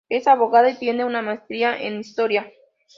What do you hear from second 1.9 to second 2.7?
Historia.